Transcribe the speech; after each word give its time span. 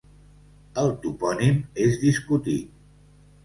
El 0.83 0.89
topònim 1.03 1.61
és 1.87 2.03
discutit. 2.07 2.85